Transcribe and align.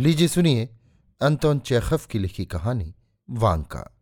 लीजिए 0.00 0.28
सुनिए, 0.28 0.68
अंतोन 1.22 1.58
चेखफ 1.58 2.06
की 2.06 2.18
लिखी 2.18 2.44
कहानी, 2.44 2.94
वांका। 3.30 4.00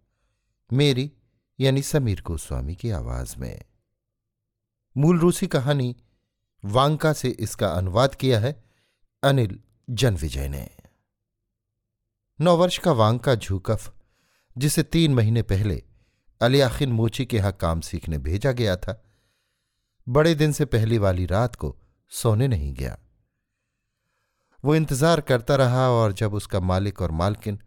मेरी, 0.72 1.12
यानी 1.61 1.83
समीर 1.83 2.22
गोस्वामी 2.22 2.75
की 2.75 2.91
आवाज़ 2.91 3.36
में। 3.36 3.62
मूल 4.97 5.18
रूसी 5.18 5.47
कहानी, 5.47 5.97
वांका 6.65 7.13
से 7.13 7.28
इसका 7.28 7.68
अनुवाद 7.68 8.14
किया 8.14 8.41
है, 8.41 8.64
अनिल 9.23 9.61
जनविजय 9.91 10.48
ने। 10.48 10.70
नौ 12.40 12.56
वर्ष 12.56 12.79
का 12.79 12.93
वांका 12.93 13.34
झूकफ, 13.34 13.95
जिसे 14.59 14.82
तीन 14.82 15.14
महीने 15.14 15.43
पहले 15.43 15.84
अलियाखिन 16.40 16.93
मोची 16.93 17.27
के 17.27 17.36
यहाँ 17.36 17.52
काम 17.52 17.80
सीखने 17.80 18.18
भेजा 18.18 18.52
गया 18.52 18.77
था, 18.77 19.04
बड़े 20.09 20.34
दिन 20.34 20.52
से 20.52 20.64
पहली 20.64 20.98
वाली 20.98 21.27
रात 21.27 21.56
को 21.56 21.77
सोने 22.09 22.48
नहीं 22.48 22.74
गया। 22.74 22.98
वो 24.65 24.75
इंतज़ार 24.75 25.21
करता 25.21 25.57
रहा 25.57 25.89
और 25.91 26.13
जब 26.13 26.35
उसका 26.35 26.61
मालिक 26.61 27.01
और 27.03 27.11
मालकिन 27.11 27.59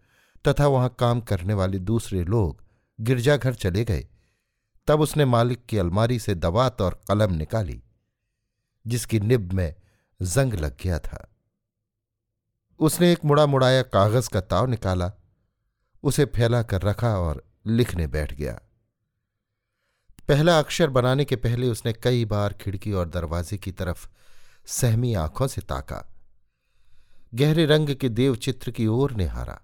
तथा 0.46 0.68
वहाँ 0.68 0.96
काम 1.00 1.22
करने 1.22 1.54
वाले 1.54 1.80
दूसरे 1.80 2.24
लोग 2.24 2.64
गिरजाघर 3.00 3.54
चले 3.54 3.84
गए, 3.86 4.08
तब 4.88 5.02
उसने 5.02 5.26
मालिक 5.26 5.66
की 5.66 5.78
अलमारी 5.78 6.20
से 6.20 6.36
दवात 6.36 6.82
और 6.82 7.00
कलम 7.10 7.34
निकाली, 7.34 7.82
जिसकी 8.86 9.20
निब 9.20 9.54
में 9.54 9.76
जंग 10.22 10.54
लग 10.54 10.78
गया 10.84 11.00
था। 11.00 11.26
उसने 12.80 13.12
एक 13.12 13.26
मुड़ा 13.26 13.46
मुड़ाया 13.46 13.82
कागज़ 13.82 14.30
का 14.30 14.42
ताव 14.42 14.66
निकाला, 14.66 15.12
उसे 16.04 16.26
फैला 16.26 16.62
कर 16.64 16.82
रखा 16.82 17.18
और 17.20 17.44
लिखने 17.68 18.08
बैठ 18.08 18.34
गया। 18.34 18.60
पहला 20.28 20.60
अक्षर 20.60 20.90
बनाने 20.90 21.26
के 21.26 21.36
पहले 21.36 21.68
उसने 21.68 21.94
कई 21.94 22.26
बार 22.26 22.54
खिड़की 22.54 22.92
और 22.92 23.10
दरवाजे 23.10 23.58
की 23.58 23.72
तरफ़ 23.72 24.08
सहमी 24.66 25.14
आँखों 25.14 25.48
से 25.48 25.62
ताका। 25.62 26.04
गहरे 27.36 27.66
रंग 27.66 27.90
के 27.96 28.10
देवचित्र 28.10 28.72
की 28.72 28.88
ओर 28.88 29.12
निहारा, 29.12 29.60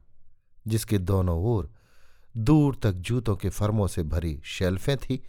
जिसके 0.68 0.98
दोनों 0.98 1.38
ओर 1.44 1.70
दूर 2.36 2.76
तक 2.76 2.92
जूतों 2.92 3.36
के 3.36 3.50
फर्मों 3.50 3.88
से 3.88 4.04
भरी 4.04 4.40
शेल्फें 4.46 4.98
थी 4.98 5.22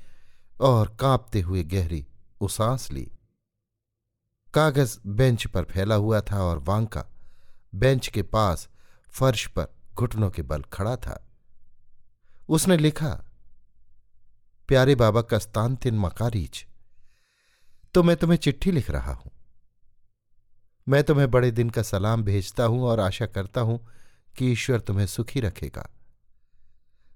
और 0.61 0.97
कांपते 1.01 1.41
हुए 1.41 1.63
गहरी 1.65 2.05
उसांस 2.41 2.91
ली। 2.93 3.11
कागज़ 4.55 4.99
बेंच 5.07 5.47
पर 5.47 5.65
फैला 5.65 5.95
हुआ 5.95 6.21
था 6.21 6.43
और 6.43 6.59
वांका 6.59 7.05
बेंच 7.75 8.09
के 8.09 8.23
पास 8.23 8.69
फर्श 9.09 9.47
पर 9.47 9.67
घुटनों 9.95 10.31
के 10.31 10.43
बल 10.43 10.63
खड़ा 10.63 10.97
था। 10.97 11.19
उसने 12.49 12.77
लिखा, 12.77 13.13
प्यारे 14.69 14.95
बाबा 14.95 15.23
का 15.23 15.37
कस्तानतिन 15.37 15.99
मकारीच 15.99 16.67
तो 17.95 18.03
मैं 18.03 18.17
तुम्हें 18.17 18.39
चिट्ठी 18.39 18.71
लिख 18.71 18.91
रहा 18.91 19.13
हूँ। 19.13 19.31
मैं 20.87 21.03
तुम्हें 21.05 21.31
बड़े 21.31 21.51
दिन 21.51 21.71
का 21.71 21.83
सलाम 21.83 22.23
भेजता 22.23 22.65
हूँ 22.65 22.83
और 22.83 23.01
आशा 23.01 23.27
करता 23.27 23.61
हूँ 23.61 23.79
कि 24.39 24.51
ईश्वर 24.53 24.81
तुम्हें 24.81 25.07
सुखी 25.07 25.41
रखेगा। 25.41 25.89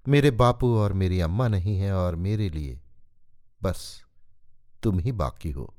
मेरे 0.07 0.31
बापू 0.31 0.75
और 0.77 0.93
मेरी 0.93 1.19
अम्मा 1.19 1.47
नहीं 1.47 1.77
है 1.77 1.91
और 1.93 2.15
मेरे 2.15 2.49
लिए 2.49 2.79
बस 3.63 4.03
तुम 4.83 4.99
ही 4.99 5.11
बाकी 5.11 5.51
हो। 5.51 5.73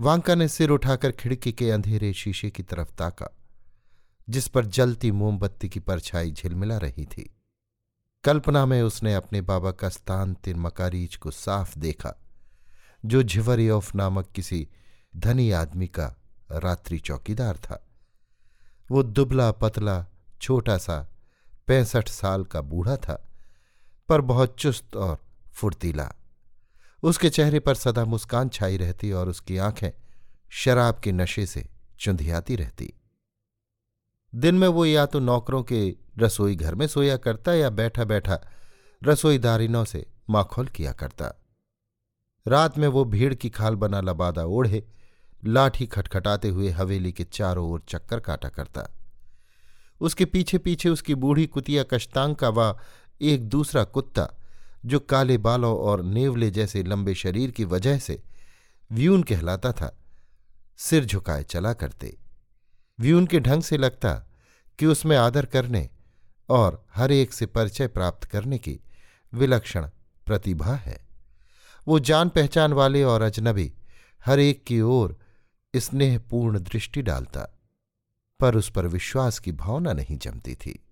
वांका 0.00 0.34
ने 0.34 0.48
सिर 0.48 0.70
उठाकर 0.70 1.12
खिड़की 1.12 1.52
के 1.52 1.70
अंधेरे 1.70 2.12
शीशे 2.12 2.50
की 2.50 2.62
तरफ़ 2.62 2.92
ताका, 2.92 3.28
जिस 4.28 4.48
पर 4.48 4.66
जलती 4.66 5.10
मोमबत्ती 5.10 5.68
की 5.68 5.80
परछाई 5.80 6.32
झिलमिला 6.32 6.78
रही 6.78 7.04
थी। 7.04 7.30
कल्पना 8.24 8.66
में 8.66 8.82
उसने 8.82 9.14
अपने 9.14 9.40
बाबा 9.40 9.70
का 9.70 9.88
स्थान 9.88 10.34
तिर 10.34 10.56
मकारीज 10.56 11.16
को 11.16 11.30
साफ़ 11.30 11.78
देखा, 11.78 12.14
जो 13.04 13.22
झिवरियोफ 13.22 13.94
नामक 13.94 14.30
किसी 14.34 14.68
धनी 15.16 15.50
आदमी 15.50 15.86
का 15.86 16.14
रात्रि 16.52 16.98
चौकीदार 16.98 17.56
था। 17.56 17.86
वो 18.90 19.02
दुबला 19.02 19.52
पतला, 19.52 20.06
छोटा 20.42 20.78
सा, 20.78 21.08
पैंसठ 21.66 22.08
साल 22.08 22.44
का 22.44 22.60
बूढ़ा 22.60 22.96
था, 22.96 23.28
पर 24.08 24.20
बहुत 24.20 24.56
चुस्त 24.58 24.96
और 24.96 25.18
फुर्तीला। 25.52 26.12
उसके 27.02 27.30
चेहरे 27.30 27.60
पर 27.60 27.74
सदा 27.74 28.04
मुस्कान 28.04 28.48
छाई 28.48 28.76
रहती 28.76 29.12
और 29.12 29.28
उसकी 29.28 29.56
आँखें 29.56 29.90
शराब 30.50 30.98
के 30.98 31.12
नशे 31.12 31.46
से 31.46 31.68
चुंधियाती 32.00 32.56
रहती। 32.56 32.94
दिन 34.34 34.54
में 34.54 34.68
वो 34.68 34.86
या 34.86 35.06
तो 35.06 35.20
नौकरों 35.20 35.62
के 35.62 35.96
रसोई 36.18 36.56
घर 36.56 36.74
में 36.74 36.86
सोया 36.86 37.16
करता 37.16 37.54
या 37.54 37.70
बैठा 37.70 38.04
बैठा 38.04 38.40
रसोईदारिनों 39.04 39.84
से 39.84 40.06
माखोल 40.30 40.66
किया 40.66 40.92
करता। 40.92 41.42
रात 42.48 42.78
में 42.78 42.88
वो 42.88 43.04
भीड़ 43.04 43.34
की 43.34 43.50
खाल 43.50 43.74
बना 43.74 44.00
लबादा 44.00 44.44
ओढ़े 44.44 44.88
लाठी 45.44 45.86
खटखटाते 45.86 46.48
हुए 46.48 46.68
हवेली 46.68 47.12
के 47.12 47.24
चारों 47.24 47.70
ओर 47.70 47.82
चक्कर 47.88 48.20
काटा 48.20 48.48
करता। 48.48 48.86
उसके 50.00 50.24
पीछे 50.24 50.58
पीछे 50.58 50.88
उसकी 50.88 51.14
बूढ़ी 51.14 51.46
कुतिया 51.46 51.82
कश्तांग 51.82 52.36
का 52.36 52.48
व 52.48 52.78
एक 53.20 53.48
दूसरा 53.48 53.84
कुत्ता, 53.84 54.28
जो 54.84 55.00
काले 55.00 55.38
बालों 55.38 55.78
और 55.78 56.02
नेवले 56.02 56.50
जैसे 56.50 56.82
लंबे 56.82 57.14
शरीर 57.14 57.50
की 57.50 57.64
वजह 57.64 57.98
से 57.98 58.22
व्यून 58.92 59.22
कहलाता 59.22 59.72
था, 59.72 60.00
सिर 60.76 61.04
झुकाए 61.04 61.42
चला 61.42 61.72
करते। 61.72 62.18
व्यून 63.00 63.26
के 63.26 63.40
ढंग 63.40 63.62
से 63.62 63.76
लगता 63.76 64.14
कि 64.78 64.86
उसमें 64.86 65.16
आदर 65.16 65.46
करने 65.46 65.90
और 66.48 66.86
हर 66.94 67.12
एक 67.12 67.32
से 67.32 67.46
परिचय 67.46 67.88
प्राप्त 67.88 68.24
करने 68.24 68.58
की 68.58 68.80
विलक्षण 69.34 69.88
प्रतिभा 70.26 70.74
है। 70.74 71.06
वो 71.88 71.98
जान 72.00 72.28
पहचान 72.28 72.72
वाले 72.72 73.02
और 73.02 73.22
अजनबी 73.22 73.72
हर 74.26 74.40
एक 74.40 74.64
की 74.64 74.80
ओर 74.80 75.23
स्नेहपूर्ण 75.76 76.58
दृष्टि 76.58 77.02
डालता, 77.02 77.58
पर 78.40 78.56
उस 78.56 78.70
पर 78.70 78.86
विश्वास 78.86 79.38
की 79.38 79.52
भावना 79.52 79.92
नहीं 79.92 80.18
जमती 80.18 80.54
थी। 80.54 80.84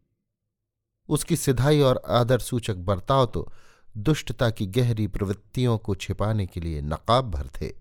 उसकी 1.08 1.36
सिधाई 1.36 1.80
और 1.80 2.02
आदर 2.08 2.38
सूचक 2.38 2.74
बर्ताव 2.74 3.26
तो 3.26 3.52
दुष्टता 3.96 4.50
की 4.50 4.66
गहरी 4.66 5.06
प्रवृत्तियों 5.06 5.78
को 5.78 5.94
छिपाने 5.94 6.46
के 6.46 6.60
लिए 6.60 6.80
नकाब 6.80 7.30
भर 7.30 7.48
थे। 7.60 7.72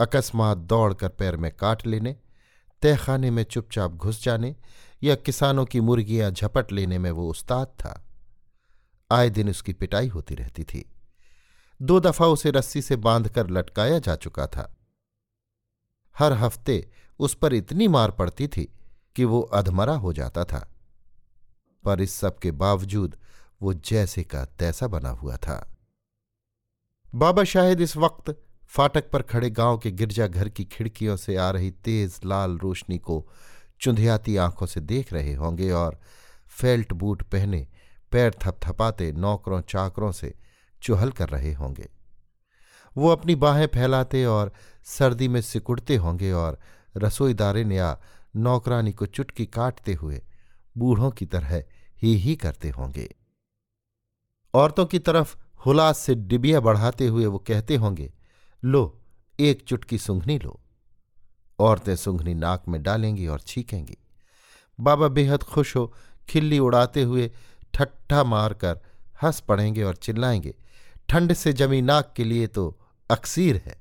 अकस्मात 0.00 0.58
दौड़कर 0.58 1.08
पैर 1.08 1.36
में 1.36 1.52
काट 1.52 1.86
लेने, 1.86 2.16
तहखाने 2.82 3.30
में 3.30 3.44
चुपचाप 3.44 3.90
घुस 3.90 4.22
जाने, 4.22 4.56
या 5.02 5.14
किसानों 5.14 5.64
की 5.64 5.80
मुर्गियाँ 5.80 6.30
झपट 6.30 6.72
लेने 6.72 6.98
में 6.98 7.10
वो 7.10 7.30
उस्ताद 7.30 7.66
था। 7.66 8.06
आए 9.10 9.30
दिन 9.30 9.50
उसकी 9.50 9.72
पिटाई 9.72 10.08
होती 10.08 10.34
रहती 10.34 10.64
थी। 10.64 10.92
दो 11.82 12.00
दफ़ा 12.00 12.26
उसे 12.26 12.50
रस्सी 12.50 12.82
से 12.82 12.96
बांधकर 12.96 13.50
लटकाया 13.50 13.98
जा 13.98 14.16
चुका 14.16 14.46
था। 14.46 14.76
हर 16.18 16.32
हफ़्ते 16.32 16.90
उस 17.18 17.34
पर 17.34 17.54
इतनी 17.54 17.88
मार 17.88 18.10
पड़ती 18.10 18.48
थी 18.48 18.72
कि 19.16 19.24
वो 19.24 19.40
अधमरा 19.40 19.94
हो 19.94 20.12
जाता 20.12 20.44
था। 20.44 20.72
पर 21.84 22.00
इस 22.00 22.14
सब 22.14 22.38
के 22.38 22.50
बावजूद 22.50 23.16
वो 23.62 23.74
जैसे 23.74 24.22
का 24.22 24.44
तैसा 24.44 24.86
बना 24.86 25.10
हुआ 25.10 25.36
था। 25.36 25.76
बाबा 27.14 27.44
शाहिद 27.44 27.80
इस 27.80 27.96
वक्त 27.96 28.42
फाटक 28.66 29.10
पर 29.10 29.22
खड़े 29.22 29.50
गाँव 29.50 29.78
के 29.78 29.90
गिरजाघर 29.90 30.48
की 30.48 30.64
खिड़कियों 30.64 31.16
से 31.16 31.36
आ 31.36 31.50
रही 31.50 31.70
तेज 31.70 32.20
लाल 32.24 32.58
रोशनी 32.58 32.98
को 32.98 33.26
चुंधियाती 33.80 34.36
आँखों 34.36 34.66
से 34.66 34.80
देख 34.80 35.12
रहे 35.12 35.34
होंगे 35.34 35.70
और 35.70 36.00
फेल्ट 36.48 36.92
बूट 36.92 37.22
पहने 37.22 37.66
पैर 38.12 38.34
थपथपाते 38.42 39.12
नौकरों 39.12 39.60
चाकरों 39.60 40.12
से 40.12 40.34
चुहल 40.82 41.10
कर 41.10 41.28
रहे 41.28 41.52
होंगे। 41.52 41.88
वो 42.96 43.08
अपनी 43.08 43.34
बाहें 43.34 43.66
फैलाते 43.66 44.24
और 44.24 44.52
सर्दी 44.84 45.28
में 45.28 45.40
सिकुड़ते 45.40 45.96
होंगे 45.96 46.32
और 46.32 46.58
रसोईदारे 46.96 47.62
या 47.76 48.00
नौकरानी 48.36 48.92
को 48.92 49.06
चुटकी 49.06 49.46
काटते 49.46 49.94
हुए 49.94 50.22
बूढ़ों 50.78 51.10
की 51.10 51.26
तरह 51.26 51.64
ही 52.02 52.16
ही 52.16 52.36
करते 52.36 52.70
होंगे। 52.70 53.14
औरतों 54.54 54.86
की 54.86 54.98
तरफ़ 54.98 55.36
हुलास 55.66 55.98
से 55.98 56.14
डिबिया 56.14 56.60
बढ़ाते 56.60 57.06
हुए 57.06 57.26
वो 57.26 57.38
कहते 57.38 57.76
होंगे, 57.76 58.12
लो, 58.64 59.00
एक 59.40 59.62
चुटकी 59.62 59.98
सुंघनी 59.98 60.38
लो। 60.38 60.60
औरतें 61.58 61.96
सुंघनी 61.96 62.34
नाक 62.34 62.68
में 62.68 62.82
डालेंगी 62.82 63.26
और 63.26 63.40
छीकेंगी। 63.40 63.98
बाबा 64.80 65.08
बेहद 65.08 65.42
खुश 65.42 65.76
हो 65.76 65.94
खिल्ली 66.28 66.58
उड़ाते 66.58 67.02
हुए 67.02 67.30
ठट्ठा 67.74 68.24
मारकर 68.24 68.80
हंस 69.22 69.40
पड़ेंगे 69.40 69.82
और 69.82 69.96
चिल्लाएँगे, 69.96 70.54
ठंड 71.08 71.32
से 71.32 71.52
जमी 71.52 71.82
नाक 71.82 72.12
के 72.16 72.24
लिए 72.24 72.46
तो 72.46 72.79
अक्सीर 73.10 73.56
है। 73.56 73.80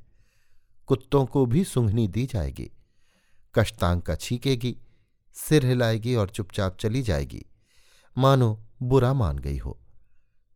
कुत्तों 0.88 1.26
को 1.26 1.46
भी 1.46 1.64
सूंघनी 1.64 2.08
दी 2.08 2.26
जाएगी। 2.26 2.72
कश्तांका 3.56 4.16
छीकेगी, 4.16 4.78
सिर 5.34 5.66
हिलाएगी 5.66 6.16
और 6.16 6.30
चुपचाप 6.30 6.78
चली 6.78 7.02
जाएगी। 7.02 7.46
मानो 8.18 8.64
बुरा 8.84 9.14
मान 9.14 9.40
गई 9.40 9.58
हो। 9.58 9.80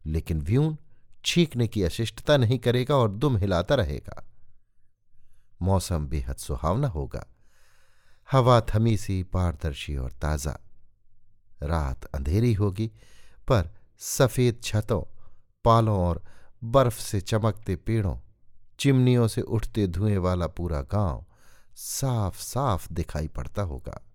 लेकिन 0.05 0.41
व्यून 0.41 0.77
छींकने 1.25 1.67
की 1.67 1.83
अशिष्टता 1.83 2.37
नहीं 2.37 2.59
करेगा 2.59 2.95
और 2.95 3.11
दुम 3.11 3.37
हिलाता 3.37 3.75
रहेगा। 3.75 4.31
मौसम 5.61 6.07
बेहद 6.07 6.35
सुहावना 6.35 6.87
होगा। 6.87 7.27
हवा 8.31 8.61
थमी 8.61 8.97
सी 8.97 9.23
पारदर्शी 9.23 9.95
और 9.95 10.11
ताज़ा। 10.11 10.59
रात 11.63 12.05
अंधेरी 12.05 12.53
होगी, 12.53 12.87
पर 13.47 13.69
सफ़ेद 13.99 14.61
छतों, 14.63 15.19
पालों 15.65 15.99
और 15.99 16.23
बर्फ़ 16.63 16.99
से 16.99 17.21
चमकते 17.21 17.75
पेड़ों 17.75 18.17
चिमनियों 18.83 19.27
से 19.27 19.41
उठते 19.41 19.87
धुएँ 19.87 20.17
वाला 20.17 20.47
पूरा 20.47 20.81
गाँव 20.81 21.25
साफ़ 21.75 22.41
साफ़ 22.41 22.93
दिखाई 22.93 23.27
पड़ता 23.27 23.61
होगा। 23.61 24.07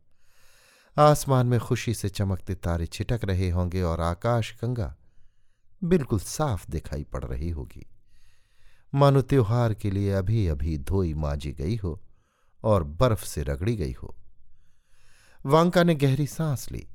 आसमान 0.99 1.47
में 1.47 1.61
खुशी 1.61 1.95
से 1.95 2.09
चमकते 2.09 2.55
तारे 2.55 2.87
छिटक 2.87 3.21
रहे 3.25 3.51
होंगे 3.51 3.83
और 3.83 4.01
आकाश 4.01 4.55
गंगा 4.55 4.97
बिल्कुल 5.85 6.19
साफ़ 6.19 6.71
दिखाई 6.71 7.05
पड़ 7.05 7.25
रही 7.25 7.51
होगी। 7.51 7.87
मानो 8.95 9.23
त्योहार 9.23 9.75
के 9.75 9.91
लिए 9.91 10.13
अभी 10.13 10.49
अभी 10.49 10.79
धोई 10.79 11.15
माजी 11.15 11.53
गई 11.53 11.77
हो 11.77 12.01
और 12.63 12.85
बर्फ़ 12.85 13.25
से 13.25 13.43
रगड़ी 13.43 13.77
गई 13.77 13.93
हो। 13.93 14.17
वांका 15.47 15.83
ने 15.83 15.95
गहरी 15.95 16.27
सांस 16.27 16.73
ली। 16.73 16.89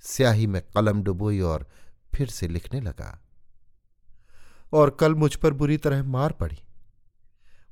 स्याही 0.00 0.46
में 0.46 0.62
कलम 0.62 1.02
डुबोई 1.02 1.40
और 1.40 1.66
फिर 2.14 2.28
से 2.28 2.48
लिखने 2.48 2.80
लगा। 2.80 3.22
और 4.72 4.90
कल 4.90 5.14
मुझ 5.14 5.34
पर 5.34 5.52
बुरी 5.52 5.76
तरह 5.76 6.02
मार 6.02 6.32
पड़ी। 6.32 6.62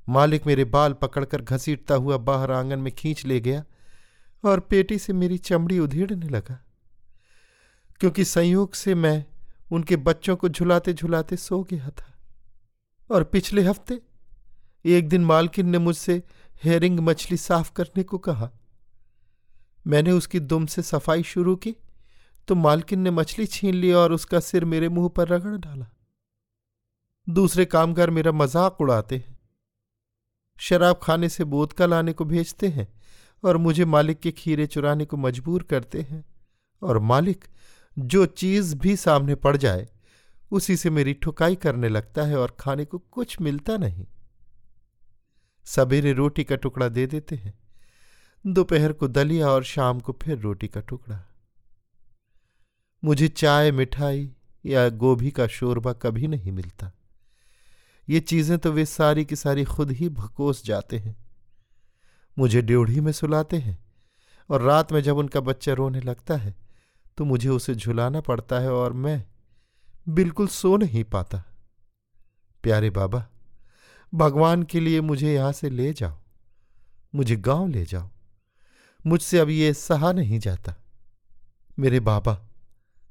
मालिक 0.09 0.45
मेरे 0.47 0.65
बाल 0.65 0.93
पकड़कर 0.93 1.41
घसीटता 1.41 1.95
हुआ 1.95 2.17
बाहर 2.17 2.51
आँगन 2.51 2.79
में 2.79 2.91
खींच 2.93 3.25
ले 3.25 3.39
गया 3.39 3.63
और 4.43 4.59
पेटी 4.59 4.97
से 4.99 5.13
मेरी 5.13 5.37
चमड़ी 5.37 5.79
उधेड़ने 5.79 6.29
लगा। 6.29 6.59
क्योंकि 8.01 8.25
संयोग 8.25 8.73
से 8.73 8.95
मैं 8.95 9.25
उनके 9.71 9.95
बच्चों 9.95 10.35
को 10.35 10.49
झुलाते 10.49 10.93
झुलाते 10.93 11.37
सो 11.37 11.61
गया 11.63 11.89
था। 11.89 12.13
और 13.09 13.23
पिछले 13.23 13.63
हफ़्ते 13.63 14.01
एक 14.85 15.09
दिन 15.09 15.25
मालकिन 15.25 15.69
ने 15.69 15.77
मुझसे 15.77 16.23
हेरिंग 16.63 16.99
मछली 16.99 17.37
साफ़ 17.37 17.71
करने 17.73 18.03
को 18.03 18.17
कहा। 18.17 18.49
मैंने 19.87 20.11
उसकी 20.11 20.39
दुम 20.39 20.65
से 20.65 20.81
सफ़ाई 20.81 21.23
शुरू 21.23 21.55
की 21.55 21.75
तो 22.47 22.55
मालकिन 22.55 22.99
ने 22.99 23.11
मछली 23.11 23.45
छीन 23.45 23.75
ली 23.75 23.91
और 23.91 24.13
उसका 24.13 24.39
सिर 24.39 24.65
मेरे 24.65 24.89
मुँह 24.89 25.09
पर 25.09 25.27
रगड़ 25.27 25.55
डाला। 25.57 25.85
दूसरे 27.27 27.65
कामगार 27.65 28.09
मेरा 28.09 28.31
मज़ाक 28.31 28.81
उड़ाते 28.81 29.15
हैं। 29.17 29.34
शराब 30.57 30.99
खाने 31.03 31.29
से 31.29 31.43
बोतका 31.43 31.85
लाने 31.85 32.13
को 32.13 32.25
भेजते 32.25 32.67
हैं 32.67 32.93
और 33.43 33.57
मुझे 33.57 33.85
मालिक 33.85 34.19
के 34.19 34.31
खीरे 34.31 34.67
चुराने 34.67 35.05
को 35.05 35.17
मजबूर 35.17 35.63
करते 35.63 36.01
हैं। 36.01 36.25
और 36.83 36.99
मालिक, 36.99 37.45
जो 37.99 38.25
चीज़ 38.25 38.75
भी 38.75 38.95
सामने 38.95 39.35
पड़ 39.35 39.57
जाए, 39.57 39.87
उसी 40.51 40.77
से 40.77 40.89
मेरी 40.89 41.13
ठुकाई 41.13 41.55
करने 41.55 41.89
लगता 41.89 42.23
है 42.23 42.37
और 42.37 42.57
खाने 42.59 42.85
को 42.85 42.97
कुछ 42.97 43.41
मिलता 43.41 43.77
नहीं। 43.77 44.05
सवेरे 45.63 46.13
रोटी 46.13 46.43
का 46.43 46.55
टुकड़ा 46.55 46.87
दे 46.87 47.07
देते 47.07 47.35
हैं। 47.35 47.53
दोपहर 48.47 48.93
को 48.93 49.07
दलिया 49.07 49.47
और 49.47 49.63
शाम 49.63 49.99
को 49.99 50.17
फिर 50.21 50.37
रोटी 50.37 50.67
का 50.67 50.81
टुकड़ा। 50.81 51.23
मुझे 53.03 53.27
चाय, 53.27 53.71
मिठाई 53.71 54.31
या 54.65 54.89
गोभी 54.89 55.31
का 55.31 55.47
शोरबा 55.47 55.93
कभी 55.93 56.27
नहीं 56.27 56.51
मिलता। 56.51 56.91
ये 58.07 58.19
चीज़ें 58.19 58.57
तो 58.57 58.71
वे 58.71 58.85
सारी 58.85 59.25
की 59.25 59.35
सारी 59.35 59.63
खुद 59.65 59.91
ही 59.91 60.09
भकोस 60.11 60.63
जाते 60.65 60.97
हैं। 60.97 61.15
मुझे 62.37 62.61
ड्योढ़ी 62.61 62.99
में 62.99 63.11
सुलाते 63.11 63.57
हैं 63.57 63.77
और 64.49 64.61
रात 64.61 64.91
में 64.91 65.01
जब 65.01 65.17
उनका 65.17 65.39
बच्चा 65.41 65.73
रोने 65.73 66.01
लगता 66.01 66.35
है 66.37 66.55
तो 67.17 67.25
मुझे 67.25 67.49
उसे 67.49 67.75
झुलाना 67.75 68.21
पड़ता 68.21 68.59
है 68.59 68.71
और 68.71 68.93
मैं 68.95 69.23
बिल्कुल 70.07 70.47
सो 70.47 70.75
नहीं 70.77 71.03
पाता। 71.03 71.43
प्यारे 72.63 72.89
बाबा, 72.89 73.25
भगवान 74.13 74.63
के 74.63 74.79
लिए 74.79 75.01
मुझे 75.01 75.33
यहाँ 75.33 75.51
से 75.51 75.69
ले 75.69 75.91
जाओ, 75.93 76.17
मुझे 77.13 77.35
गाँव 77.37 77.67
ले 77.67 77.85
जाओ, 77.85 78.09
मुझसे 79.05 79.39
अब 79.39 79.49
ये 79.49 79.73
सहा 79.73 80.11
नहीं 80.11 80.39
जाता। 80.39 80.75
मेरे 81.77 81.99
बाबा, 82.01 82.37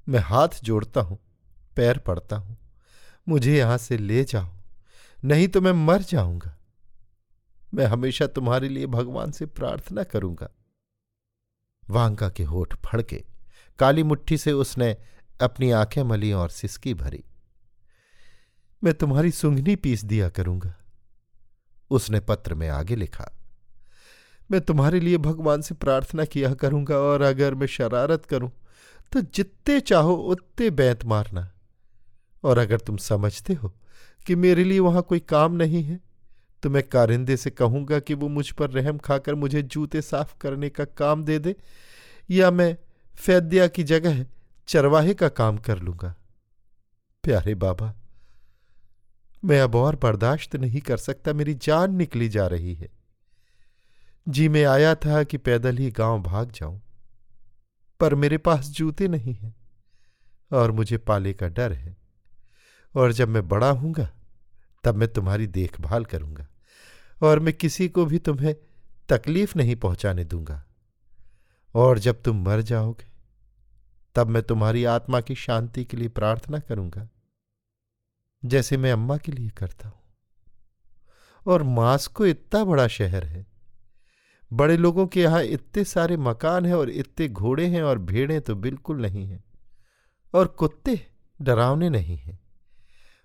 मैं 0.06 0.20
हाथ 0.20 0.62
जोड़ता 0.64 1.00
हूँ, 1.00 1.18
पैर 1.76 1.98
पड़ता 1.98 2.36
हूँ, 2.36 2.56
मुझे 3.26 3.56
यहाँ 3.56 3.78
से 3.78 3.98
ले 3.98 4.24
जाओ। 4.24 4.53
नहीं 5.24 5.48
तो 5.48 5.60
मैं 5.60 5.72
मर 5.72 6.02
जाऊँगा। 6.02 6.56
मैं 7.74 7.86
हमेशा 7.86 8.26
तुम्हारे 8.26 8.68
लिए 8.68 8.86
भगवान 8.86 9.30
से 9.30 9.46
प्रार्थना 9.46 10.02
करूँगा। 10.04 10.48
वांका 11.82 12.28
के 12.28 12.42
होठ 12.42 12.74
फड़के 12.84 13.24
काली 13.78 14.02
मुट्ठी 14.02 14.38
से 14.38 14.52
उसने 14.52 14.96
अपनी 15.40 15.70
आँखें 15.70 16.02
मली 16.02 16.32
और 16.32 16.50
सिसकी 16.50 16.94
भरी। 16.94 17.22
मैं 18.82 18.94
तुम्हारी 18.94 19.30
सुंघनी 19.30 19.76
पीस 19.76 20.04
दिया 20.04 20.28
करूँगा। 20.28 20.74
उसने 21.90 22.20
पत्र 22.20 22.54
में 22.54 22.68
आगे 22.68 22.96
लिखा, 22.96 23.30
मैं 24.50 24.60
तुम्हारे 24.60 25.00
लिए 25.00 25.18
भगवान 25.18 25.62
से 25.62 25.74
प्रार्थना 25.74 26.24
किया 26.24 26.52
करूँगा 26.54 26.96
और 26.98 27.22
अगर 27.22 27.54
मैं 27.54 27.66
शरारत 27.66 28.24
करूँ 28.24 28.50
तो 29.12 29.20
जितने 29.20 29.78
चाहो 29.80 30.14
उतने 30.14 30.70
बैंत 30.70 31.04
मारना। 31.04 31.50
और 32.44 32.58
अगर 32.58 32.78
तुम 32.78 32.96
समझते 32.96 33.54
हो 33.54 33.72
कि 34.26 34.34
मेरे 34.36 34.64
लिए 34.64 34.78
वहाँ 34.80 35.02
कोई 35.02 35.20
काम 35.20 35.52
नहीं 35.52 35.82
है 35.82 36.00
तो 36.62 36.70
मैं 36.70 36.82
कारिंदे 36.82 37.36
से 37.36 37.50
कहूँगा 37.50 37.98
कि 37.98 38.14
वो 38.14 38.28
मुझ 38.28 38.50
पर 38.50 38.70
रहम 38.70 38.98
खाकर 38.98 39.34
मुझे 39.34 39.62
जूते 39.64 40.02
साफ़ 40.02 40.34
करने 40.40 40.68
का 40.70 40.84
काम 40.84 41.24
दे 41.24 41.38
दे, 41.38 41.54
या 42.30 42.50
मैं 42.50 42.76
फैद्या 43.18 43.66
की 43.66 43.82
जगह 43.82 44.24
चरवाहे 44.68 45.14
का 45.14 45.28
काम 45.30 45.58
कर 45.58 45.78
लूँगा। 45.78 46.14
प्यारे 47.24 47.54
बाबा, 47.54 47.92
मैं 49.42 49.60
अब 49.60 49.74
और 49.74 49.96
बर्दाश्त 49.96 50.56
नहीं 50.56 50.80
कर 50.80 50.96
सकता, 50.96 51.32
मेरी 51.32 51.54
जान 51.54 51.96
निकली 51.96 52.28
जा 52.28 52.46
रही 52.46 52.74
है। 52.74 52.88
जी, 54.26 54.48
मैं 54.48 54.64
आया 54.64 54.94
था 54.96 55.22
कि 55.22 55.38
पैदल 55.38 55.76
ही 55.76 55.90
गाँव 55.90 56.22
भाग 56.22 56.52
जाऊँ, 56.52 56.80
पर 58.00 58.14
मेरे 58.14 58.38
पास 58.38 58.70
जूते 58.70 59.08
नहीं 59.08 59.34
हैं, 59.34 59.54
और 60.50 60.72
मुझे 60.72 60.98
पाले 60.98 61.32
का 61.32 61.48
डर 61.48 61.72
है। 61.72 61.96
और 62.94 63.12
जब 63.12 63.28
मैं 63.28 63.46
बड़ा 63.48 63.70
हूँगा 63.70 64.08
तब 64.84 64.94
मैं 64.94 65.08
तुम्हारी 65.08 65.46
देखभाल 65.46 66.04
करूँगा 66.04 66.46
और 67.22 67.38
मैं 67.38 67.54
किसी 67.54 67.88
को 67.88 68.04
भी 68.06 68.18
तुम्हें 68.18 68.54
तकलीफ़ 69.08 69.56
नहीं 69.58 69.76
पहुँचाने 69.76 70.24
दूँगा। 70.24 70.62
और 71.74 71.98
जब 71.98 72.22
तुम 72.22 72.44
मर 72.44 72.60
जाओगे, 72.60 73.06
तब 74.16 74.28
मैं 74.28 74.42
तुम्हारी 74.42 74.84
आत्मा 74.84 75.20
की 75.20 75.34
शांति 75.34 75.84
के 75.84 75.96
लिए 75.96 76.08
प्रार्थना 76.08 76.58
करूँगा, 76.58 77.08
जैसे 78.42 78.76
मैं 78.76 78.92
अम्मा 78.92 79.16
के 79.16 79.32
लिए 79.32 79.50
करता 79.50 79.88
हूँ। 79.88 80.00
और 81.46 81.62
मास्को 81.62 82.26
इतना 82.26 82.64
बड़ा 82.64 82.86
शहर 82.88 83.24
है, 83.24 83.46
बड़े 84.50 84.76
लोगों 84.76 85.06
के 85.06 85.20
यहाँ 85.20 85.42
इतने 85.42 85.84
सारे 85.84 86.16
मकान 86.18 86.66
हैं 86.66 86.74
और 86.74 86.90
इतने 86.90 87.28
घोड़े 87.28 87.66
हैं 87.66 87.82
और 87.82 87.98
भेड़ें 88.00 88.40
तो 88.40 88.54
बिल्कुल 88.56 89.00
नहीं 89.02 89.26
हैं, 89.26 89.42
और 90.34 90.46
कुत्ते 90.48 91.00
डरावने 91.40 91.88
नहीं 91.90 92.16
हैं। 92.16 92.38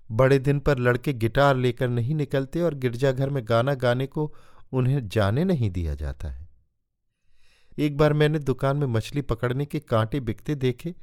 बड़े 0.10 0.40
दिन 0.40 0.60
पर 0.60 0.80
लड़के 0.80 1.14
गिटार 1.14 1.56
लेकर 1.56 1.90
नहीं 1.90 2.16
निकलते 2.16 2.62
और 2.62 2.74
गिरजाघर 2.74 3.30
में 3.30 3.44
गाना 3.46 3.74
गाने 3.74 4.08
को 4.08 4.34
उन्हें 4.72 5.08
जाने 5.08 5.44
नहीं 5.44 5.70
दिया 5.70 5.96
जाता 5.96 6.30
है। 6.30 6.48
एक 7.78 7.98
बार 7.98 8.14
मैंने 8.14 8.40
दुकान 8.40 8.78
में 8.78 8.88
मछली 8.88 9.22
पकड़ने 9.22 9.66
के 9.66 9.80
कांटे 9.80 10.20
बिकते 10.20 10.56
देखे 10.56 10.94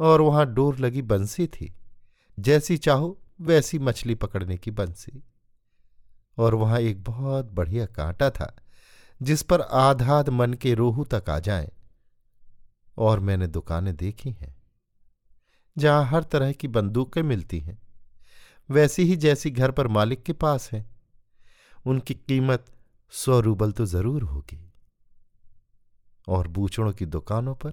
और 0.00 0.20
वहाँ 0.20 0.46
डोर 0.46 0.78
लगी 0.78 1.02
बंसी 1.02 1.46
थी। 1.46 1.72
जैसी 2.38 2.76
चाहो, 2.76 3.18
वैसी 3.40 3.78
मछली 3.78 4.14
पकड़ने 4.14 4.56
की 4.56 4.70
बंसी। 4.70 5.22
और 6.38 6.54
वहाँ 6.54 6.80
एक 6.80 7.02
बहुत 7.04 7.50
बढ़िया 7.52 7.86
कांटा 7.86 8.30
था, 8.30 8.54
जिस 9.20 9.42
पर 9.42 9.60
आधाध 9.60 10.28
मन 10.28 10.54
के 10.54 10.74
रोहू 10.74 11.04
तक 11.04 11.30
आ 11.30 11.38
जाए, 11.38 11.70
और 12.96 13.20
मैंने 13.20 13.46
दुकानें 13.46 13.94
देखी 13.96 14.30
हैं, 14.30 14.54
जहाँ 15.76 16.04
हर 16.04 16.22
तरह 16.22 16.52
की 16.52 16.68
बंदूकें 16.68 17.22
मिलती 17.22 17.60
हैं। 17.60 17.78
वैसी 18.70 19.02
ही 19.02 19.16
जैसी 19.16 19.50
घर 19.50 19.70
पर 19.70 19.88
मालिक 19.88 20.22
के 20.22 20.32
पास 20.32 20.70
है। 20.72 20.86
उनकी 21.86 22.14
कीमत 22.14 22.66
सौ 23.10 23.40
रूबल 23.40 23.72
तो 23.72 23.86
ज़रूर 23.86 24.22
होगी। 24.22 24.72
और 26.28 26.48
बूचड़ों 26.48 26.92
की 26.92 27.06
दुकानों 27.06 27.54
पर 27.54 27.72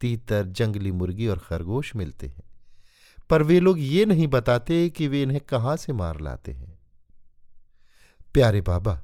तीतर, 0.00 0.46
जंगली 0.46 0.92
मुर्गी 0.92 1.26
और 1.26 1.38
खरगोश 1.38 1.96
मिलते 1.96 2.26
हैं। 2.26 2.42
पर 3.30 3.42
वे 3.42 3.60
लोग 3.60 3.80
ये 3.80 4.06
नहीं 4.06 4.28
बताते 4.28 4.90
कि 4.90 5.08
वे 5.08 5.22
इन्हें 5.22 5.40
कहाँ 5.40 5.76
से 5.76 5.92
मार 5.92 6.20
लाते 6.20 6.52
हैं। 6.52 6.78
प्यारे 8.34 8.60
बाबा, 8.60 9.02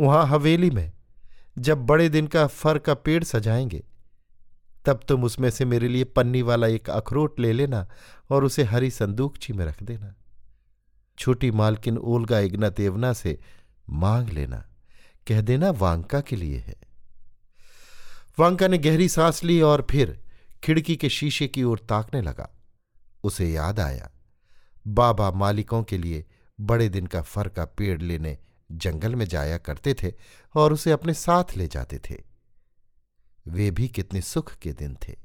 वहाँ 0.00 0.26
हवेली 0.26 0.70
में 0.70 0.92
जब 1.58 1.78
बड़े 1.78 2.08
दिन 2.08 2.26
का 2.26 2.46
फर 2.46 2.78
का 2.78 2.94
पेड़ 2.94 3.24
सजाएँगे, 3.24 3.84
तब 4.86 5.00
तुम 5.08 5.24
उसमें 5.24 5.50
से 5.50 5.64
मेरे 5.64 5.88
लिए 5.88 6.04
पन्नी 6.04 6.42
वाला 6.42 6.66
एक 6.66 6.90
अखरोट 6.90 7.40
ले 7.40 7.52
लेना 7.52 7.88
और 8.30 8.44
उसे 8.44 8.62
हरी 8.62 8.90
संदूकची 8.90 9.52
में 9.52 9.64
रख 9.66 9.82
देना। 9.82 10.14
छोटी 11.18 11.50
मालकिन 11.50 11.98
ओलगा 11.98 12.38
इग्नतेवना 12.38 13.12
से 13.12 13.38
मांग 13.90 14.28
लेना। 14.28 14.64
कह 15.26 15.40
देना 15.40 15.70
वांका 15.70 16.20
के 16.20 16.36
लिए 16.36 16.58
है। 16.58 16.76
वांका 18.38 18.68
ने 18.68 18.78
गहरी 18.78 19.08
सांस 19.08 19.44
ली 19.44 19.60
और 19.60 19.86
फिर 19.90 20.20
खिड़की 20.64 20.96
के 20.96 21.08
शीशे 21.08 21.48
की 21.48 21.62
ओर 21.62 21.78
ताकने 21.78 22.20
लगा। 22.22 22.50
उसे 23.24 23.50
याद 23.50 23.80
आया, 23.80 24.10
बाबा 24.86 25.30
मालिकों 25.30 25.82
के 25.82 25.98
लिए 25.98 26.24
बड़े 26.60 26.88
दिन 26.88 27.06
का 27.06 27.22
फर 27.22 27.48
का 27.48 27.64
पेड़ 27.64 28.02
लेने 28.02 28.38
जंगल 28.72 29.14
में 29.14 29.26
जाया 29.26 29.58
करते 29.58 29.94
थे 29.94 30.12
और 30.54 30.72
उसे 30.72 30.90
अपने 30.90 31.14
साथ 31.14 31.56
ले 31.56 31.66
जाते 31.66 31.98
थे। 31.98 32.22
वे 33.48 33.70
भी 33.70 33.88
कितने 33.88 34.20
सुख 34.20 34.54
के 34.54 34.72
दिन 34.72 34.96
थे। 35.08 35.16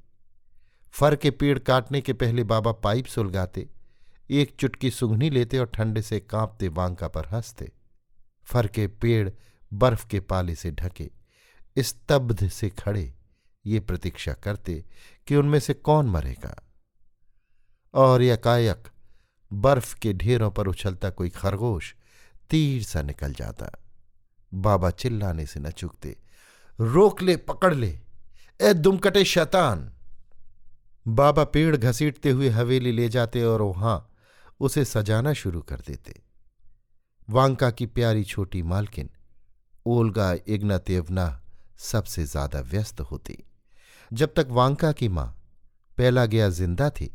फर 0.92 1.16
के 1.16 1.32
पेड़ 1.32 1.60
काटने 1.60 2.02
के 2.02 2.14
पहले 2.14 2.44
बाबा 2.44 2.72
पाइप 2.72 3.06
सुलगाते 3.06 3.70
एक 4.30 4.56
चुटकी 4.60 4.92
सुघनी 4.92 5.30
लेते 5.30 5.58
और 5.58 5.66
ठंडे 5.66 6.02
से 6.02 6.20
कांपते 6.20 6.68
वांका 6.68 7.08
पर 7.08 7.26
हँसते। 7.26 7.72
फर 8.44 8.68
के 8.68 8.88
पेड़ 8.88 9.30
बर्फ़ 9.74 10.08
के 10.08 10.20
पाले 10.20 10.56
से 10.56 10.72
ढके, 10.72 11.12
स्तब्ध 11.80 12.50
से 12.50 12.70
खड़े, 12.70 13.14
ये 13.66 13.80
प्रतीक्षा 13.80 14.34
करते 14.34 14.86
कि 15.28 15.36
उनमें 15.36 15.60
से 15.60 15.74
कौन 15.74 16.06
मरेगा। 16.06 16.72
और 17.94 18.22
यकायक, 18.22 18.88
बर्फ़ 19.54 19.96
के 19.96 20.14
ढेरों 20.14 20.52
पर 20.52 20.68
उछलता 20.68 21.10
कोई 21.10 21.30
खरगोश 21.30 21.96
तीर 22.50 22.84
सा 22.84 23.02
निकल 23.02 23.34
जाता। 23.34 23.84
बाबा 24.54 24.92
चिल्लाने 24.92 25.46
से 25.46 25.60
न 25.60 25.70
चुकते, 25.70 26.18
रोक 26.80 27.22
ले, 27.22 27.38
पकड़ 27.38 27.74
ले, 27.74 28.00
ए 28.62 28.74
दुमकटे 28.74 29.24
शैतान। 29.24 29.94
बाबा 31.08 31.44
पेड़ 31.44 31.78
घसीटते 31.78 32.30
हुए 32.30 32.50
हवेली 32.50 32.92
ले 32.92 33.10
जाते 33.10 33.44
और 33.44 33.62
वहाँ 33.62 34.10
उसे 34.64 34.84
सजाना 34.86 35.34
शुरू 35.34 35.62
कर 35.62 35.82
देते। 35.88 36.14
वांका 37.28 37.70
की 37.72 37.86
प्यारी 37.88 38.24
छोटी 38.24 38.62
मालकिन, 38.64 39.10
ओल्गा 39.86 40.32
इग्नातेवना 40.48 41.26
सबसे 41.82 42.26
ज़्यादा 42.26 42.60
व्यस्त 42.62 43.02
होती। 43.02 43.38
जब 44.12 44.34
तक 44.36 44.48
वांका 44.52 44.92
की 44.92 45.08
माँ 45.10 45.28
पहला 45.98 46.26
गया 46.26 46.50
ज़िंदा 46.50 46.90
थी 46.90 47.12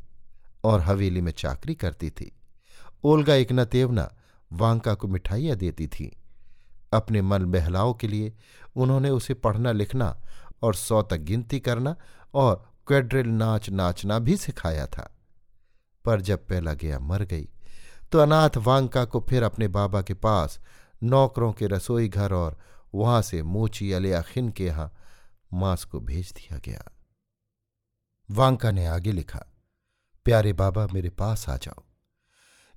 और 0.65 0.81
हवेली 0.81 1.21
में 1.21 1.33
चाकरी 1.33 1.75
करती 1.75 2.11
थी, 2.11 2.33
ओल्गा 3.05 3.35
इग्नातेवना 3.37 4.11
वांका 4.51 4.95
को 4.95 5.09
मिठाइयाँ 5.09 5.57
देती 5.57 5.87
थी। 5.87 6.11
अपने 6.93 7.23
मन 7.23 7.45
बहलाव 7.45 7.93
के 7.95 8.09
लिए 8.09 8.33
उन्होंने 8.77 9.11
उसे 9.11 9.35
पढ़ना 9.37 9.73
लिखना 9.73 10.17
और 10.63 10.75
सौ 10.75 11.03
तक 11.03 11.21
गिनती 11.23 11.61
करना 11.61 11.95
और 12.35 12.65
क्वेड्रिल 12.87 13.27
नाच 13.29 13.69
नाचना 13.71 14.19
भी 14.19 14.37
सिखाया 14.37 14.87
था। 14.87 15.11
पर 16.05 16.21
जब 16.21 16.47
पहला 16.47 16.73
गया, 16.73 16.99
मर 16.99 17.23
गई। 17.23 17.49
तो 18.13 18.19
अनाथ 18.19 18.57
वांका 18.57 19.05
को 19.05 19.21
फिर 19.29 19.43
अपने 19.43 19.69
बाबा 19.69 20.03
के 20.03 20.15
पास 20.15 20.61
नौकरों 21.03 21.53
के 21.53 21.67
रसोई 21.67 22.09
घर 22.09 22.33
और 22.33 22.59
वहाँ 22.95 23.23
से 23.23 23.43
मोची 23.43 23.93
अलियाखिन 23.93 24.49
के 24.51 24.65
यहाँ 24.65 24.93
मांस 25.53 25.85
को 25.85 26.01
भेज 26.01 26.33
दिया 26.33 26.59
गया। 26.59 26.85
वांका 28.31 28.71
ने 28.71 28.87
आगे 28.87 29.13
लिखा, 29.13 29.45
प्यारे 30.25 30.53
बाबा, 30.53 30.87
मेरे 30.87 31.11
पास 31.11 31.49
आ 31.49 31.57
जाओ। 31.57 31.83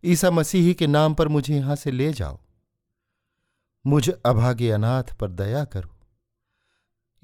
ईसा 0.04 0.32
मसीही 0.32 0.74
के 0.74 0.88
नाम 0.88 1.14
पर 1.14 1.28
मुझे 1.28 1.56
यहाँ 1.56 1.76
से 1.76 1.92
ले 1.92 2.14
जाओ। 2.14 2.40
मुझ 3.88 4.10
अभागे 4.10 4.72
अनाथ 4.72 5.04
पर 5.04 5.32
दया 5.32 5.66
करो। 5.66 5.90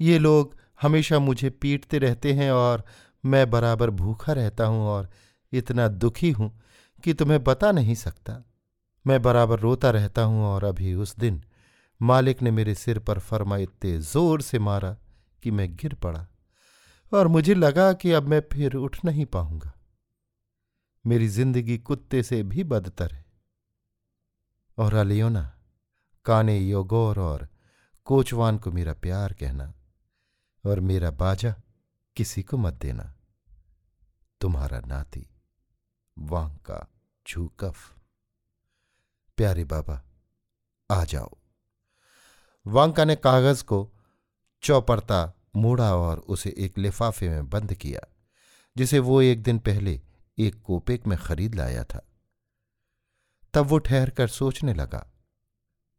ये 0.00 0.18
लोग 0.18 0.56
हमेशा 0.82 1.18
मुझे 1.18 1.50
पीटते 1.50 1.98
रहते 1.98 2.32
हैं 2.32 2.50
और 2.50 2.84
मैं 3.24 3.50
बराबर 3.50 3.90
भूखा 3.90 4.32
रहता 4.32 4.66
हूँ 4.66 4.86
और 4.88 5.10
इतना 5.52 5.88
दुखी 5.88 6.30
हूँ 6.30 6.50
कि 7.04 7.14
तुम्हें 7.14 7.44
बता 7.44 7.72
नहीं 7.72 7.94
सकता। 7.94 8.42
मैं 9.06 9.22
बराबर 9.22 9.60
रोता 9.60 9.90
रहता 9.90 10.22
हूँ 10.22 10.44
और 10.44 10.64
अभी 10.64 10.94
उस 10.94 11.16
दिन 11.16 11.44
मालिक 12.00 12.42
ने 12.42 12.50
मेरे 12.50 12.74
सिर 12.74 12.98
पर 12.98 13.18
फरमा 13.18 13.56
इतने 13.56 13.98
ज़ोर 13.98 14.42
से 14.42 14.58
मारा 14.58 14.96
कि 15.42 15.50
मैं 15.50 15.76
गिर 15.76 15.94
पड़ा 15.94 16.26
और 17.12 17.28
मुझे 17.28 17.54
लगा 17.54 17.92
कि 17.92 18.12
अब 18.12 18.28
मैं 18.28 18.42
फिर 18.52 18.74
उठ 18.74 19.04
नहीं 19.04 19.26
पाऊँगा। 19.26 19.72
मेरी 21.06 21.28
ज़िंदगी 21.28 21.78
कुत्ते 21.78 22.22
से 22.22 22.42
भी 22.42 22.64
बदतर 22.64 23.12
है। 23.12 23.24
और 24.78 24.94
अलियोना, 24.94 25.42
काने 26.24 26.58
योगोर 26.58 27.18
और 27.18 27.48
कोचवान 28.04 28.58
को 28.58 28.72
मेरा 28.72 28.94
प्यार 28.94 29.32
कहना 29.32 29.72
और 30.64 30.80
मेरा 30.80 31.10
बाजा 31.10 31.54
किसी 32.16 32.42
को 32.42 32.56
मत 32.56 32.74
देना। 32.74 33.12
तुम्हारा 34.40 34.80
नाती। 34.80 35.26
वांका 36.18 36.88
झूकफ 37.28 37.96
प्यारे 39.36 39.64
बाबा, 39.64 40.02
आ 40.90 41.04
जाओ। 41.04 41.36
वांका 42.66 43.04
ने 43.04 43.16
कागज़ 43.16 43.64
को 43.64 43.92
चौपड़ता 44.62 45.32
मोड़ा 45.56 45.96
और 45.96 46.18
उसे 46.18 46.54
एक 46.58 46.78
लिफाफे 46.78 47.28
में 47.28 47.50
बंद 47.50 47.74
किया, 47.74 48.00
जिसे 48.76 48.98
वो 48.98 49.22
एक 49.22 49.42
दिन 49.42 49.58
पहले 49.58 50.00
एक 50.38 50.62
कोपेक 50.62 51.06
में 51.06 51.18
खरीद 51.18 51.54
लाया 51.54 51.84
था। 51.84 52.06
तब 53.54 53.66
वो 53.66 53.78
ठहर 53.78 54.10
कर 54.10 54.28
सोचने 54.28 54.74
लगा। 54.74 55.10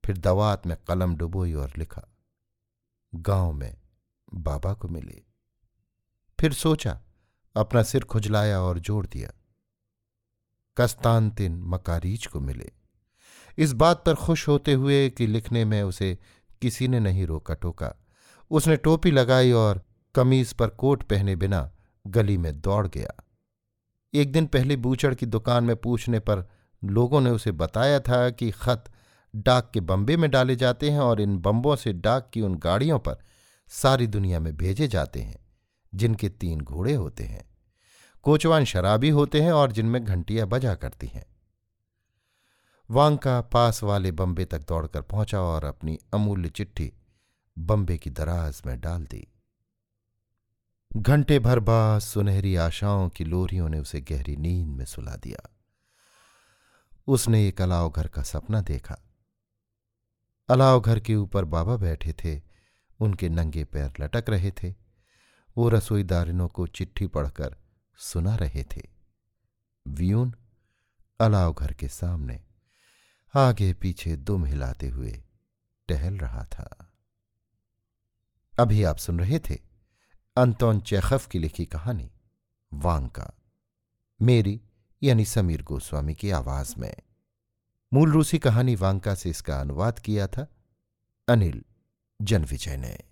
फिर 0.06 0.18
दवात 0.18 0.68
में 0.68 0.78
कलम 0.88 1.16
डुबोई 1.16 1.54
और 1.54 1.74
लिखा, 1.78 2.08
गाँव 3.16 3.52
में 3.52 3.82
बाबा 4.34 4.74
को 4.74 4.88
मिले। 4.88 5.24
फिर 6.40 6.54
सोचा, 6.54 7.02
अपना 7.56 7.84
सिर 7.84 8.04
खुजलाया 8.04 8.62
और 8.62 8.80
जोड़ 8.80 9.08
दिया। 9.08 9.32
कस्तानतिन 10.80 11.64
मकारीज 11.64 12.26
को 12.26 12.40
मिले। 12.40 12.72
इस 13.58 13.74
बात 13.74 14.04
पर 14.06 14.16
खुश 14.16 14.48
होते 14.48 14.74
हुए 14.74 15.10
कि 15.10 15.28
लिखने 15.28 15.66
में 15.66 15.84
उसे 15.84 16.18
किसी 16.62 16.88
ने 16.88 17.00
नहीं 17.00 17.26
रोका 17.26 17.54
टोका। 17.54 17.96
उसने 18.52 18.78
टोपी 18.78 19.12
लगाई 19.12 19.52
और 19.52 19.82
कमीज 20.16 20.54
पर 20.54 20.68
कोट 20.68 21.04
पहने 21.04 21.36
बिना 21.36 21.72
गली 22.08 22.38
में 22.38 22.62
दौड़ 22.62 22.88
गया। 22.88 23.14
एक 24.14 24.32
दिन 24.32 24.46
पहले 24.46 24.76
बूचड़ 24.76 25.14
की 25.14 25.26
दुकान 25.26 25.64
में 25.64 25.76
पूछने 25.76 26.20
पर 26.20 26.50
लोगों 26.84 27.22
ने 27.22 27.30
उसे 27.30 27.52
बताया 27.52 28.00
था 28.00 28.30
कि 28.30 28.52
खत 28.52 28.84
डाक 29.36 29.72
के 29.74 29.80
बम्बे 29.80 30.18
में 30.18 30.32
डाले 30.32 30.56
जाते 30.56 30.90
हैं 30.90 31.00
और 31.00 31.22
इन 31.22 31.38
बम्बों 31.38 31.76
से 31.76 31.94
डाक 31.94 32.30
की 32.34 32.42
उन 32.42 32.56
गाड़ियों 32.56 33.00
पर 33.00 33.18
सारी 33.68 34.08
दुनिया 34.08 34.40
में 34.40 34.58
भेजे 34.58 34.88
जाते 34.88 35.22
हैं, 35.22 35.40
जिनके 35.96 36.30
तीन 36.30 36.62
घोड़े 36.62 36.94
होते 36.94 37.24
हैं। 37.24 37.49
कोचवान 38.24 38.66
शराबी 38.66 39.10
होते 39.10 39.42
हैं 39.42 39.52
और 39.52 39.72
जिनमें 39.72 40.06
घंटियाँ 40.06 40.48
बजा 40.48 40.76
करती 40.76 41.08
हैं। 41.08 41.26
वांका 42.90 43.42
पास 43.42 43.84
वाले 43.84 44.12
बम्बे 44.12 44.46
तक 44.46 44.68
दौड़कर 44.68 45.02
पहुँचा 45.02 45.42
और 45.42 45.64
अपनी 45.64 46.00
अमूल्य 46.14 46.50
चिट्ठी 46.50 46.94
बम्बे 47.60 47.98
की 47.98 48.10
दराज 48.10 48.62
में 48.66 48.80
डाल 48.80 49.06
दी। 49.06 49.28
घंटे 50.98 51.40
भर 51.40 51.60
बाद 51.60 52.00
सुनहरी 52.00 52.56
आशाओं 52.56 53.10
की 53.10 53.24
लोरियों 53.24 53.70
ने 53.70 53.80
उसे 53.80 54.02
गहरी 54.02 54.36
नींद 54.36 54.68
में 54.68 54.86
सुला 54.86 55.16
दिया। 55.16 55.50
उसने 57.08 57.48
एक 57.48 57.62
अलाव 57.62 57.90
घर 57.90 58.08
का 58.08 58.22
सपना 58.22 58.62
देखा। 58.62 58.98
अलाव 60.50 60.82
घर 60.82 61.00
के 61.00 61.16
ऊपर 61.16 61.46
बाबा 61.46 61.78
बैठे 61.78 62.14
थे, 62.14 62.42
उनके 63.00 63.30
नंगे 63.30 63.64
पैर 63.64 63.94
लटक 64.00 64.26
रहे 64.30 64.52
थे। 64.52 64.76
वो 65.58 65.70
रसोईदारिनों 65.70 66.48
को 66.48 66.68
चिट्ठी 66.68 67.08
पढ़कर 67.08 67.56
सुना 68.02 68.36
रहे 68.36 68.64
थे। 68.64 68.82
व्यून 69.88 70.36
अलाव 71.20 71.54
घर 71.54 71.74
के 71.74 71.88
सामने, 71.88 72.44
आगे 73.36 73.74
पीछे 73.74 74.16
दुम 74.16 74.46
हिलाते 74.46 74.90
हुए 74.90 75.24
टहल 75.88 76.18
रहा 76.18 76.44
था। 76.44 76.94
अभी 78.60 78.84
आप 78.84 78.98
सुन 78.98 79.20
रहे 79.20 79.40
थे 79.40 79.58
अंतोन 80.38 80.82
चेखफ 80.82 81.28
की 81.28 81.40
लिखी 81.40 81.66
कहानी, 81.66 82.12
वांका। 82.74 83.34
मेरी, 84.22 84.62
यानी 85.04 85.26
समीर 85.26 85.64
गोस्वामी 85.64 86.16
की 86.16 86.32
आवाज़ 86.32 86.76
में। 86.78 86.96
मूल 87.94 88.12
रूसी 88.12 88.40
कहानी 88.40 88.76
वांका 88.76 89.16
से 89.16 89.30
इसका 89.30 89.62
अनुवाद 89.62 90.00
किया 90.00 90.28
था 90.28 90.48
अनिल 91.28 91.64
जनविजय 92.22 92.78
ने। 92.78 93.09